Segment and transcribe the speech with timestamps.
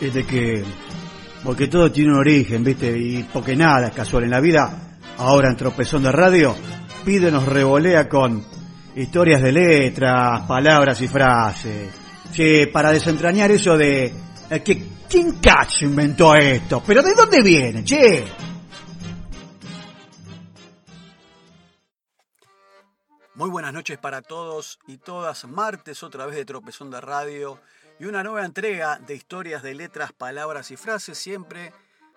[0.00, 0.64] es de que,
[1.44, 2.96] porque todo tiene un origen, ¿viste?
[2.96, 6.56] Y porque nada es casual en la vida, ahora en Tropezón de Radio,
[7.04, 8.44] pide nos revolea con
[8.96, 11.92] historias de letras, palabras y frases.
[12.32, 14.12] Sí, para desentrañar eso de
[14.50, 18.24] eh, que quién cacho inventó esto, pero ¿de dónde viene, che?
[23.34, 25.46] Muy buenas noches para todos y todas.
[25.46, 27.58] Martes otra vez de Tropezón de Radio
[28.00, 31.74] y una nueva entrega de historias de letras, palabras y frases, siempre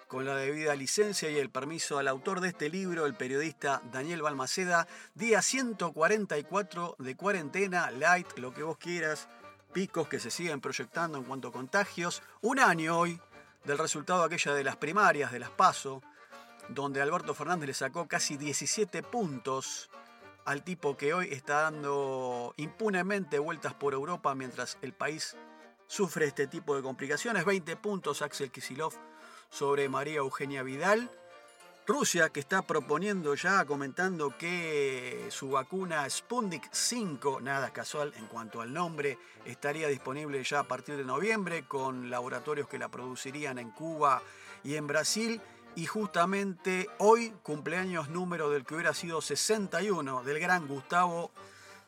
[0.08, 4.22] con la debida licencia y el permiso al autor de este libro, el periodista Daniel
[4.22, 4.88] Balmaceda.
[5.14, 9.28] Día 144 de cuarentena, light, lo que vos quieras,
[9.74, 12.24] picos que se siguen proyectando en cuanto a contagios.
[12.40, 13.20] Un año hoy
[13.66, 16.02] del resultado aquella de las primarias, de las PASO,
[16.70, 19.90] donde Alberto Fernández le sacó casi 17 puntos
[20.46, 25.36] al tipo que hoy está dando impunemente vueltas por Europa mientras el país
[25.94, 27.46] sufre este tipo de complicaciones.
[27.46, 28.94] 20 puntos Axel Kisilov
[29.52, 31.08] sobre María Eugenia Vidal.
[31.86, 38.62] Rusia que está proponiendo ya, comentando que su vacuna Sputnik 5, nada casual en cuanto
[38.62, 43.70] al nombre, estaría disponible ya a partir de noviembre con laboratorios que la producirían en
[43.70, 44.24] Cuba
[44.64, 45.42] y en Brasil.
[45.76, 51.30] Y justamente hoy, cumpleaños número del que hubiera sido 61, del gran Gustavo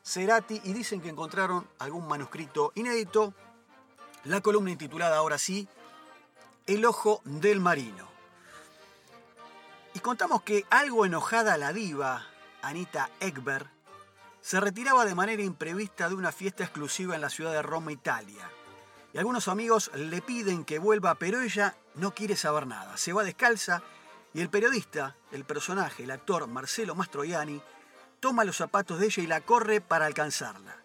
[0.04, 3.34] Cerati, y dicen que encontraron algún manuscrito inédito.
[4.26, 5.68] La columna intitulada ahora sí,
[6.66, 8.08] El ojo del marino.
[9.94, 12.26] Y contamos que algo enojada la diva,
[12.64, 13.70] Anita Ekberg,
[14.42, 18.50] se retiraba de manera imprevista de una fiesta exclusiva en la ciudad de Roma, Italia.
[19.14, 22.98] Y algunos amigos le piden que vuelva, pero ella no quiere saber nada.
[22.98, 23.84] Se va descalza
[24.34, 27.62] y el periodista, el personaje, el actor Marcelo Mastroianni,
[28.20, 30.78] toma los zapatos de ella y la corre para alcanzarla.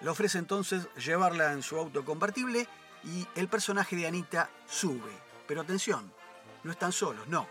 [0.00, 2.68] Le ofrece entonces llevarla en su auto convertible
[3.04, 5.12] y el personaje de Anita sube.
[5.46, 6.12] Pero atención,
[6.64, 7.46] no están solos, no.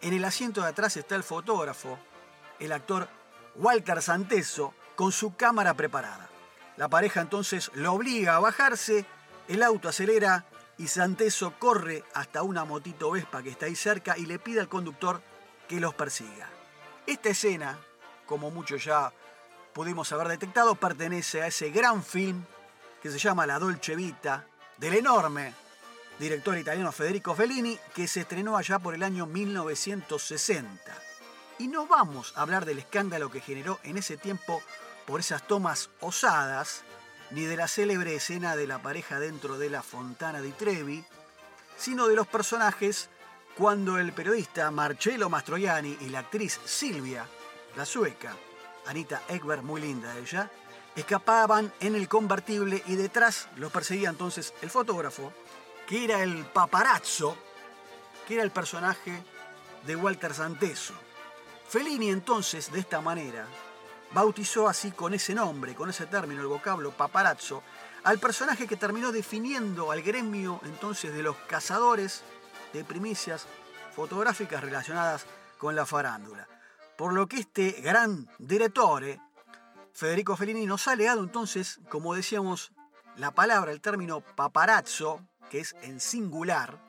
[0.00, 1.98] En el asiento de atrás está el fotógrafo,
[2.58, 3.08] el actor
[3.56, 6.28] Walter Santeso, con su cámara preparada.
[6.76, 9.06] La pareja entonces lo obliga a bajarse
[9.48, 10.44] el auto acelera
[10.78, 14.68] y Santeso corre hasta una motito Vespa que está ahí cerca y le pide al
[14.68, 15.22] conductor
[15.68, 16.48] que los persiga.
[17.06, 17.78] Esta escena,
[18.26, 19.12] como muchos ya
[19.72, 22.44] pudimos haber detectado, pertenece a ese gran film
[23.02, 24.46] que se llama La Dolce Vita,
[24.78, 25.54] del enorme
[26.18, 30.80] director italiano Federico Fellini, que se estrenó allá por el año 1960.
[31.58, 34.62] Y no vamos a hablar del escándalo que generó en ese tiempo
[35.06, 36.82] por esas tomas osadas
[37.30, 41.04] ni de la célebre escena de la pareja dentro de la Fontana di Trevi,
[41.76, 43.08] sino de los personajes
[43.56, 47.26] cuando el periodista Marcello Mastroianni y la actriz Silvia,
[47.76, 48.36] la sueca,
[48.86, 50.50] Anita Ekberg, muy linda ella,
[50.96, 55.32] escapaban en el convertible y detrás los perseguía entonces el fotógrafo,
[55.86, 57.36] que era el paparazzo,
[58.26, 59.22] que era el personaje
[59.86, 60.94] de Walter Santeso.
[61.68, 63.46] Fellini entonces, de esta manera,
[64.12, 67.62] bautizó así con ese nombre, con ese término, el vocablo paparazzo,
[68.04, 72.22] al personaje que terminó definiendo al gremio entonces de los cazadores
[72.72, 73.46] de primicias
[73.94, 75.26] fotográficas relacionadas
[75.58, 76.46] con la farándula.
[76.96, 79.04] Por lo que este gran director,
[79.94, 82.72] Federico Fellini, nos ha legado entonces, como decíamos,
[83.16, 86.80] la palabra, el término paparazzo, que es en singular,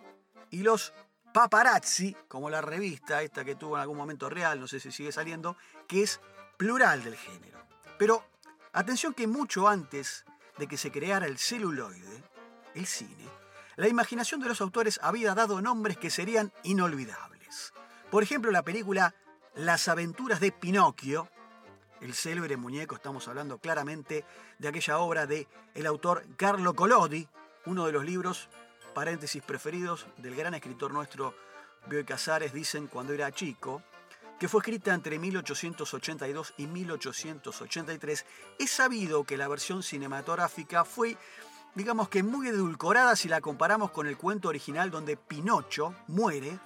[0.50, 0.92] y los
[1.32, 5.12] paparazzi, como la revista esta que tuvo en algún momento real, no sé si sigue
[5.12, 5.56] saliendo,
[5.88, 6.20] que es
[6.58, 7.60] plural del género.
[8.00, 8.26] Pero
[8.74, 10.26] atención que mucho antes
[10.58, 12.24] de que se creara el celuloide,
[12.74, 13.30] el cine,
[13.76, 17.72] la imaginación de los autores había dado nombres que serían inolvidables.
[18.10, 19.14] Por ejemplo, la película
[19.54, 21.30] Las aventuras de Pinocchio,
[22.06, 24.24] el célebre muñeco, estamos hablando claramente
[24.60, 27.28] de aquella obra de el autor Carlo Collodi,
[27.66, 28.48] uno de los libros,
[28.94, 31.34] paréntesis preferidos, del gran escritor nuestro
[31.88, 33.82] Bioy Casares, dicen cuando era chico,
[34.40, 38.26] que fue escrita entre 1882 y 1883,
[38.60, 41.18] es sabido que la versión cinematográfica fue,
[41.74, 46.60] digamos que muy edulcorada si la comparamos con el cuento original donde Pinocho muere,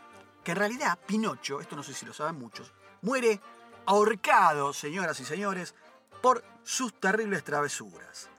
[0.44, 3.40] que en realidad Pinocho, esto no sé si lo saben muchos, muere
[3.86, 5.76] ahorcado, señoras y señores,
[6.22, 8.30] por sus terribles travesuras.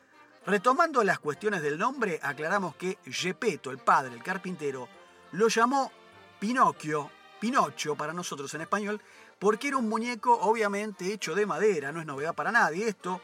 [0.47, 4.89] Retomando las cuestiones del nombre, aclaramos que Gepetto, el padre, el carpintero,
[5.33, 5.93] lo llamó
[6.39, 9.01] Pinocchio, Pinocho para nosotros en español,
[9.39, 13.21] porque era un muñeco obviamente hecho de madera, no es novedad para nadie esto,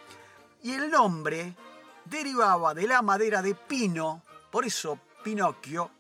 [0.63, 1.55] y el nombre
[2.05, 5.91] derivaba de la madera de pino, por eso Pinocchio,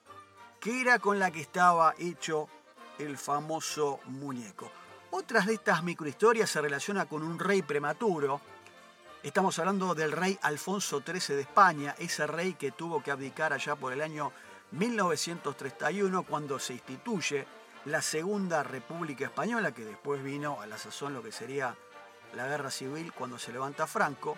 [0.60, 2.48] que era con la que estaba hecho
[2.98, 4.70] el famoso muñeco.
[5.10, 8.40] Otras de estas microhistorias se relacionan con un rey prematuro.
[9.22, 13.76] Estamos hablando del rey Alfonso XIII de España, ese rey que tuvo que abdicar allá
[13.76, 14.32] por el año
[14.72, 17.46] 1931, cuando se instituye
[17.84, 21.76] la Segunda República Española, que después vino a la sazón lo que sería
[22.34, 24.36] la Guerra Civil cuando se levanta Franco,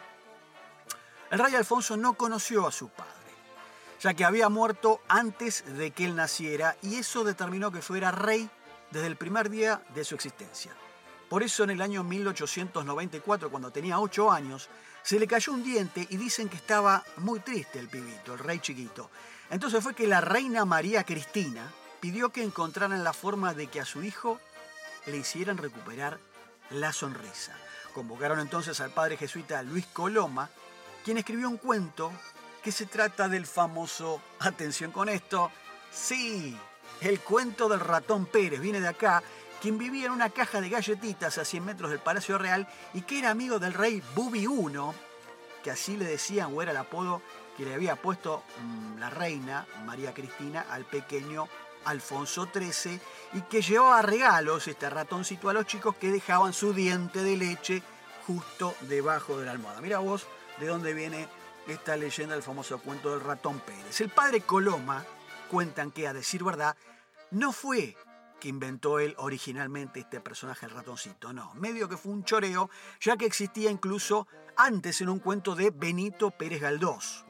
[1.31, 3.11] el rey Alfonso no conoció a su padre,
[4.01, 8.49] ya que había muerto antes de que él naciera y eso determinó que fuera rey
[8.91, 10.73] desde el primer día de su existencia.
[11.29, 14.69] Por eso en el año 1894, cuando tenía 8 años,
[15.03, 18.61] se le cayó un diente y dicen que estaba muy triste el pibito, el rey
[18.61, 19.11] chiquito.
[19.51, 23.85] Entonces fue que la reina María Cristina pidió que encontraran la forma de que a
[23.85, 24.41] su hijo
[25.07, 26.19] le hicieran recuperar
[26.71, 27.57] la sonrisa.
[27.95, 30.51] Convocaron entonces al padre jesuita Luis Coloma,
[31.05, 32.13] quien escribió un cuento
[32.63, 35.51] que se trata del famoso, atención con esto,
[35.91, 36.57] sí,
[37.01, 39.23] el cuento del ratón Pérez, viene de acá,
[39.61, 43.19] quien vivía en una caja de galletitas a 100 metros del Palacio Real y que
[43.19, 44.49] era amigo del rey Bubi I,
[45.63, 47.23] que así le decían o era el apodo
[47.57, 51.49] que le había puesto mm, la reina María Cristina al pequeño
[51.85, 53.01] Alfonso XIII
[53.35, 57.83] y que llevaba regalos este ratoncito a los chicos que dejaban su diente de leche
[58.27, 59.81] justo debajo de la almohada.
[59.81, 60.27] Mira vos
[60.61, 61.29] de dónde viene
[61.67, 64.01] esta leyenda del famoso cuento del ratón Pérez.
[64.01, 65.05] El padre Coloma,
[65.49, 66.77] cuentan que a decir verdad,
[67.31, 67.97] no fue
[68.39, 73.17] que inventó él originalmente este personaje, el ratoncito, no, medio que fue un choreo, ya
[73.17, 77.25] que existía incluso antes en un cuento de Benito Pérez Galdós.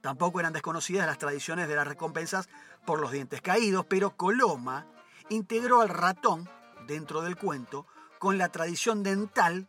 [0.00, 2.48] Tampoco eran desconocidas las tradiciones de las recompensas
[2.84, 4.86] por los dientes caídos, pero Coloma
[5.28, 6.48] integró al ratón
[6.86, 7.86] dentro del cuento
[8.18, 9.68] con la tradición dental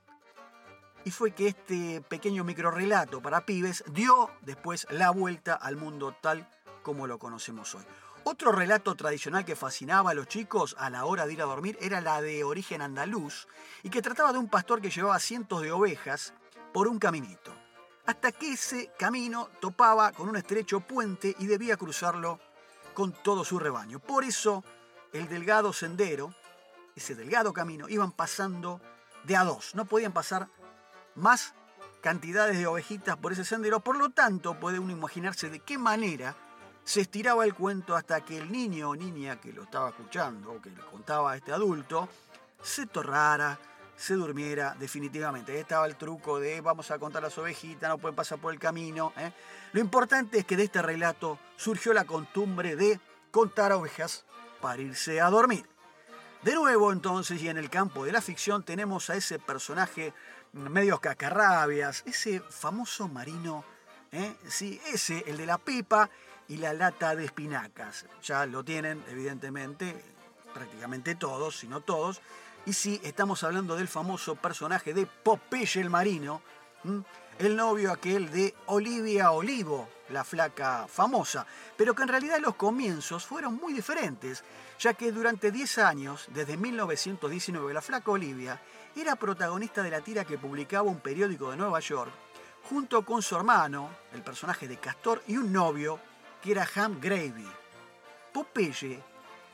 [1.05, 6.47] y fue que este pequeño microrelato para pibes dio después la vuelta al mundo tal
[6.83, 7.83] como lo conocemos hoy.
[8.25, 11.77] Otro relato tradicional que fascinaba a los chicos a la hora de ir a dormir
[11.81, 13.47] era la de origen andaluz
[13.81, 16.33] y que trataba de un pastor que llevaba cientos de ovejas
[16.71, 17.53] por un caminito,
[18.05, 22.39] hasta que ese camino topaba con un estrecho puente y debía cruzarlo
[22.93, 23.99] con todo su rebaño.
[23.99, 24.63] Por eso
[25.11, 26.33] el delgado sendero,
[26.95, 28.79] ese delgado camino, iban pasando
[29.25, 30.47] de a dos, no podían pasar
[31.15, 31.53] más
[32.01, 36.35] cantidades de ovejitas por ese sendero, por lo tanto puede uno imaginarse de qué manera
[36.83, 40.61] se estiraba el cuento hasta que el niño o niña que lo estaba escuchando o
[40.61, 42.09] que le contaba a este adulto
[42.61, 43.57] se torrara,
[43.95, 45.53] se durmiera definitivamente.
[45.53, 48.59] Ahí estaba el truco de vamos a contar las ovejitas, no pueden pasar por el
[48.59, 49.13] camino.
[49.17, 49.31] ¿eh?
[49.71, 52.99] Lo importante es que de este relato surgió la costumbre de
[53.31, 54.25] contar ovejas
[54.61, 55.67] para irse a dormir.
[56.43, 60.13] De nuevo entonces, y en el campo de la ficción tenemos a ese personaje
[60.51, 63.63] medio cacarrabias, ese famoso marino,
[64.11, 64.35] ¿eh?
[64.47, 66.09] sí, ese, el de la pipa,
[66.53, 68.05] y la lata de espinacas.
[68.21, 69.99] Ya lo tienen, evidentemente,
[70.53, 72.21] prácticamente todos, si no todos.
[72.67, 76.43] Y sí, estamos hablando del famoso personaje de Popeye el Marino,
[77.39, 83.25] el novio aquel de Olivia Olivo, la flaca famosa, pero que en realidad los comienzos
[83.25, 84.43] fueron muy diferentes,
[84.79, 88.61] ya que durante 10 años, desde 1919, la flaca Olivia
[88.95, 92.11] era protagonista de la tira que publicaba un periódico de Nueva York,
[92.69, 95.99] junto con su hermano, el personaje de Castor, y un novio,
[96.43, 97.47] que era Ham Gravy.
[98.33, 99.01] Popeye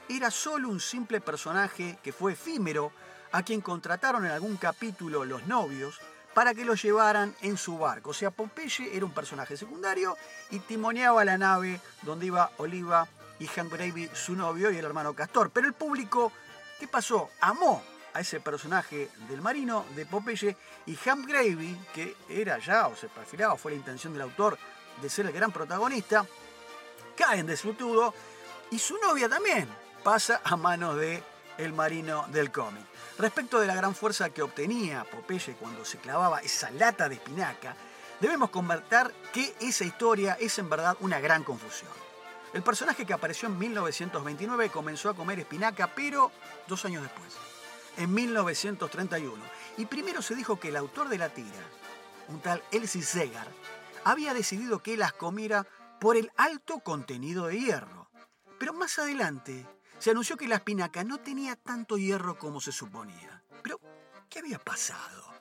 [0.09, 2.91] era solo un simple personaje que fue efímero
[3.31, 6.01] a quien contrataron en algún capítulo los novios
[6.33, 8.09] para que lo llevaran en su barco.
[8.09, 10.17] O sea, Popeye era un personaje secundario
[10.49, 15.13] y timoneaba la nave donde iba Oliva y Ham Gravy, su novio, y el hermano
[15.13, 15.51] Castor.
[15.51, 16.31] Pero el público,
[16.79, 17.29] ¿qué pasó?
[17.41, 22.95] Amó a ese personaje del marino de Popeye y Ham Gravy, que era ya o
[22.95, 24.57] se perfilaba, fue la intención del autor
[25.01, 26.25] de ser el gran protagonista,
[27.19, 28.13] caen de su tudo
[28.71, 29.67] y su novia también
[30.05, 31.21] pasa a manos de
[31.57, 32.85] el marino del cómic.
[33.17, 37.75] Respecto de la gran fuerza que obtenía Popeye cuando se clavaba esa lata de espinaca,
[38.21, 41.91] debemos convertir que esa historia es en verdad una gran confusión.
[42.53, 46.31] El personaje que apareció en 1929 comenzó a comer espinaca, pero
[46.69, 47.33] dos años después,
[47.97, 49.43] en 1931.
[49.75, 51.67] Y primero se dijo que el autor de la tira,
[52.29, 53.47] un tal Elsie Segar,
[54.05, 55.67] había decidido que las comiera
[55.99, 58.09] por el alto contenido de hierro.
[58.57, 59.67] Pero más adelante
[59.99, 63.43] se anunció que la espinaca no tenía tanto hierro como se suponía.
[63.61, 63.79] Pero,
[64.29, 65.33] ¿qué había pasado?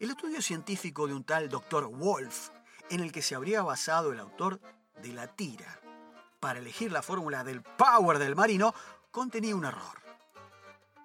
[0.00, 1.86] El estudio científico de un tal Dr.
[1.86, 2.50] Wolf,
[2.90, 4.60] en el que se habría basado el autor
[5.00, 5.80] de la tira,
[6.40, 8.74] para elegir la fórmula del power del marino,
[9.10, 10.00] contenía un error.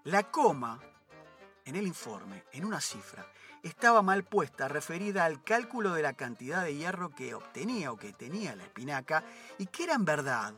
[0.06, 0.80] La coma
[1.66, 3.30] en el informe, en una cifra,
[3.64, 8.14] estaba mal puesta, referida al cálculo de la cantidad de hierro que obtenía o que
[8.14, 9.24] tenía la espinaca
[9.58, 10.54] y que era en verdad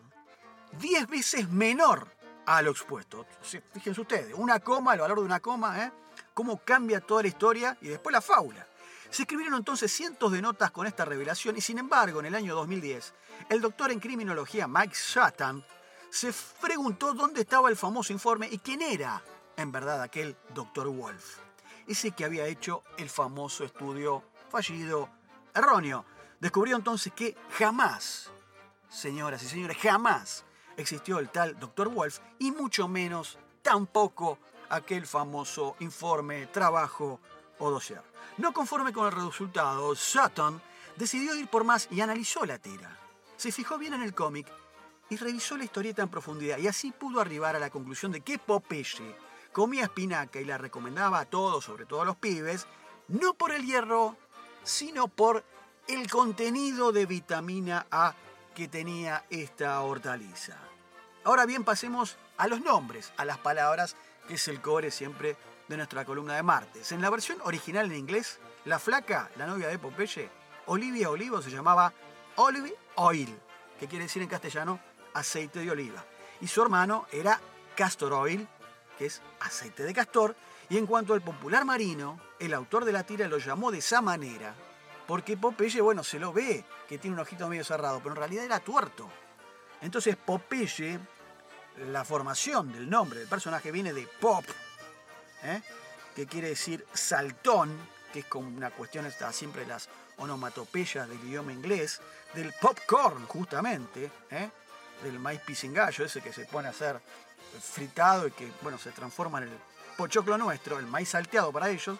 [0.79, 2.07] 10 veces menor
[2.45, 3.25] a lo expuesto.
[3.73, 5.91] Fíjense ustedes, una coma, el valor de una coma, ¿eh?
[6.33, 8.65] cómo cambia toda la historia y después la fábula.
[9.09, 12.55] Se escribieron entonces cientos de notas con esta revelación y sin embargo en el año
[12.55, 13.13] 2010
[13.49, 15.65] el doctor en criminología Mike Sutton
[16.11, 19.21] se preguntó dónde estaba el famoso informe y quién era
[19.57, 21.48] en verdad aquel doctor Wolf.
[21.89, 25.09] Ese que había hecho el famoso estudio fallido,
[25.55, 26.05] erróneo.
[26.39, 28.29] Descubrió entonces que jamás,
[28.87, 30.45] señoras y señores, jamás
[30.77, 34.37] existió el tal doctor Wolf y mucho menos tampoco
[34.69, 37.19] aquel famoso informe, trabajo
[37.57, 38.03] o dossier.
[38.37, 40.61] No conforme con el resultado, Sutton
[40.95, 42.99] decidió ir por más y analizó la tira.
[43.35, 44.45] Se fijó bien en el cómic
[45.09, 48.37] y revisó la historieta en profundidad y así pudo arribar a la conclusión de que
[48.37, 49.15] Popeye
[49.59, 52.65] comía espinaca y la recomendaba a todos, sobre todo a los pibes,
[53.09, 54.15] no por el hierro,
[54.63, 55.43] sino por
[55.89, 58.15] el contenido de vitamina A
[58.55, 60.55] que tenía esta hortaliza.
[61.25, 63.97] Ahora bien, pasemos a los nombres, a las palabras,
[64.29, 65.35] que es el cobre siempre
[65.67, 66.93] de nuestra columna de martes.
[66.93, 70.29] En la versión original en inglés, la flaca, la novia de Popeye,
[70.67, 71.91] Olivia Olivo, se llamaba
[72.37, 73.37] Olive Oil,
[73.77, 74.79] que quiere decir en castellano
[75.13, 76.05] aceite de oliva.
[76.39, 77.41] Y su hermano era
[77.75, 78.47] Castor Oil,
[78.99, 80.35] que es aceite de castor.
[80.69, 84.01] Y en cuanto al popular marino, el autor de la tira lo llamó de esa
[84.01, 84.53] manera,
[85.07, 88.45] porque Popeye, bueno, se lo ve que tiene un ojito medio cerrado, pero en realidad
[88.45, 89.09] era tuerto.
[89.81, 90.99] Entonces Popeye,
[91.91, 94.43] la formación del nombre del personaje viene de pop,
[95.43, 95.61] ¿eh?
[96.15, 97.75] que quiere decir saltón,
[98.13, 102.01] que es como una cuestión, está siempre las onomatopeyas del idioma inglés,
[102.35, 104.49] del popcorn justamente, ¿eh?
[105.01, 107.01] del maíz pisingallo, ese que se pone a ser
[107.61, 109.59] fritado y que bueno, se transforma en el
[109.97, 111.97] pochoclo nuestro, el maíz salteado para ellos.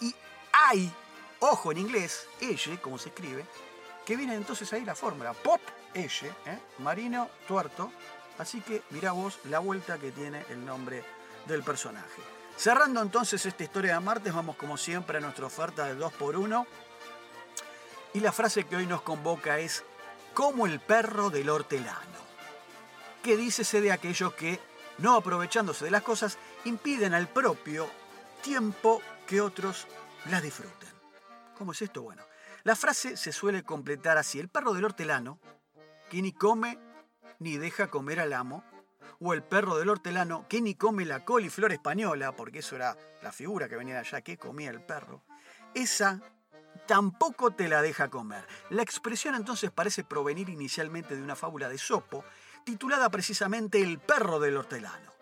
[0.00, 0.14] Y
[0.52, 0.92] hay,
[1.40, 3.44] ojo en inglés, elle, como se escribe,
[4.04, 5.60] que viene entonces ahí la fórmula, pop,
[5.94, 6.58] elle, ¿eh?
[6.78, 7.92] marino, tuerto.
[8.38, 11.02] Así que mirá vos la vuelta que tiene el nombre
[11.46, 12.22] del personaje.
[12.56, 16.66] Cerrando entonces esta historia de martes, vamos como siempre a nuestra oferta de 2x1.
[18.14, 19.84] Y la frase que hoy nos convoca es
[20.32, 22.25] como el perro del hortelano.
[23.26, 24.60] Que dícese de aquellos que,
[24.98, 27.90] no aprovechándose de las cosas, impiden al propio
[28.40, 29.88] tiempo que otros
[30.30, 30.88] las disfruten.
[31.58, 32.02] ¿Cómo es esto?
[32.02, 32.22] Bueno,
[32.62, 34.38] la frase se suele completar así.
[34.38, 35.40] El perro del hortelano,
[36.08, 36.78] que ni come
[37.40, 38.62] ni deja comer al amo,
[39.18, 43.32] o el perro del hortelano que ni come la coliflor española, porque eso era la
[43.32, 45.24] figura que venía de allá, que comía el perro,
[45.74, 46.20] esa
[46.86, 48.46] tampoco te la deja comer.
[48.70, 52.24] La expresión entonces parece provenir inicialmente de una fábula de Sopo,
[52.66, 55.12] titulada precisamente El perro del hortelano.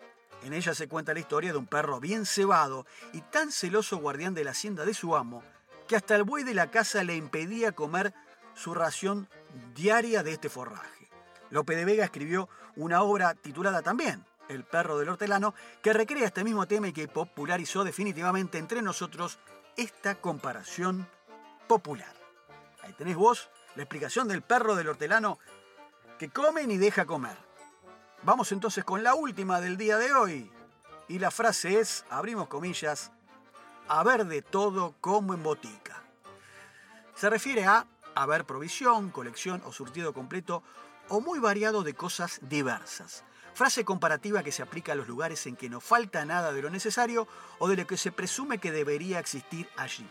[0.41, 4.33] En ella se cuenta la historia de un perro bien cebado y tan celoso guardián
[4.33, 5.43] de la hacienda de su amo,
[5.87, 8.15] que hasta el buey de la casa le impedía comer
[8.55, 9.29] su ración
[9.75, 11.11] diaria de este forraje.
[11.51, 16.43] Lope de Vega escribió una obra titulada también El perro del hortelano, que recrea este
[16.43, 19.37] mismo tema y que popularizó definitivamente entre nosotros
[19.77, 21.07] esta comparación
[21.67, 22.15] popular.
[22.81, 25.37] Ahí tenés vos la explicación del perro del hortelano
[26.17, 27.37] que come ni deja comer.
[28.23, 30.51] Vamos entonces con la última del día de hoy.
[31.07, 33.11] Y la frase es, abrimos comillas,
[33.87, 36.01] haber de todo como en botica.
[37.15, 40.63] Se refiere a haber provisión, colección o surtido completo
[41.09, 43.23] o muy variado de cosas diversas.
[43.53, 46.69] Frase comparativa que se aplica a los lugares en que no falta nada de lo
[46.69, 47.27] necesario
[47.59, 50.09] o de lo que se presume que debería existir allí.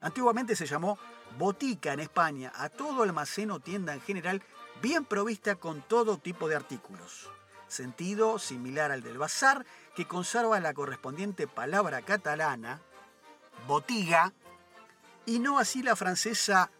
[0.00, 0.98] Antiguamente se llamó
[1.38, 4.42] botica en España a todo almacén o tienda en general
[4.82, 7.30] bien provista con todo tipo de artículos.
[7.68, 12.80] Sentido similar al del bazar que conserva la correspondiente palabra catalana,
[13.66, 14.32] botiga,
[15.24, 16.70] y no así la francesa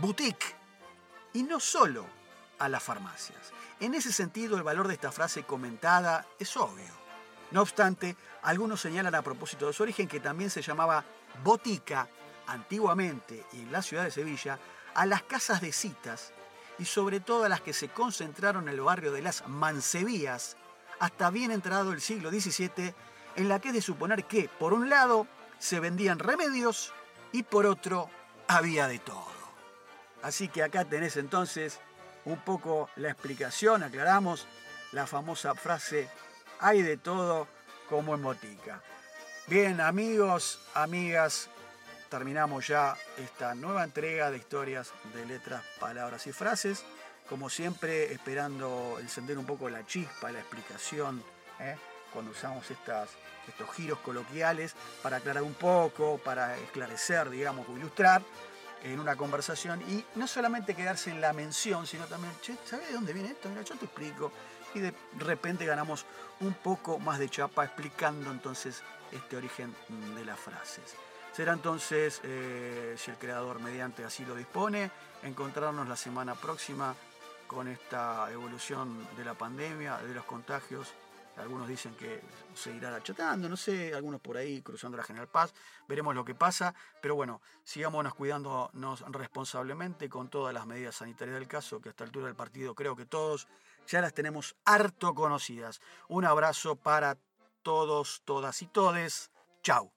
[0.00, 0.54] boutique,
[1.32, 2.06] y no solo
[2.58, 3.52] a las farmacias.
[3.80, 6.92] En ese sentido, el valor de esta frase comentada es obvio.
[7.50, 11.04] No obstante, algunos señalan a propósito de su origen que también se llamaba
[11.42, 12.08] botica
[12.46, 14.58] antiguamente y en la ciudad de Sevilla
[14.94, 16.32] a las casas de citas
[16.78, 20.56] y sobre todo a las que se concentraron en el barrio de las Mansevías
[20.98, 22.94] hasta bien entrado el siglo XVII,
[23.36, 25.26] en la que es de suponer que, por un lado,
[25.58, 26.92] se vendían remedios
[27.32, 28.08] y por otro,
[28.46, 29.26] había de todo.
[30.22, 31.80] Así que acá tenés entonces
[32.24, 34.46] un poco la explicación, aclaramos
[34.92, 36.08] la famosa frase,
[36.60, 37.48] hay de todo
[37.88, 38.82] como en botica.
[39.46, 41.50] Bien, amigos, amigas,
[42.14, 46.84] terminamos ya esta nueva entrega de historias de letras, palabras y frases.
[47.28, 51.24] Como siempre, esperando encender un poco la chispa, la explicación,
[51.58, 51.74] ¿eh?
[52.12, 53.08] cuando usamos estas,
[53.48, 58.22] estos giros coloquiales para aclarar un poco, para esclarecer, digamos, o ilustrar
[58.84, 62.94] en una conversación y no solamente quedarse en la mención, sino también, che, ¿sabes de
[62.94, 63.48] dónde viene esto?
[63.48, 64.30] Mira, yo te explico.
[64.72, 66.06] Y de repente ganamos
[66.38, 69.74] un poco más de chapa explicando entonces este origen
[70.14, 70.94] de las frases.
[71.34, 74.92] Será entonces, eh, si el creador mediante así lo dispone,
[75.24, 76.94] encontrarnos la semana próxima
[77.48, 80.94] con esta evolución de la pandemia, de los contagios.
[81.36, 82.22] Algunos dicen que
[82.54, 85.52] se irá achatando, no sé, algunos por ahí cruzando la General Paz.
[85.88, 86.72] Veremos lo que pasa,
[87.02, 92.04] pero bueno, sigámonos cuidándonos responsablemente con todas las medidas sanitarias del caso, que a esta
[92.04, 93.48] altura del partido creo que todos
[93.88, 95.80] ya las tenemos harto conocidas.
[96.06, 97.18] Un abrazo para
[97.64, 99.32] todos, todas y todes.
[99.64, 99.90] Chau.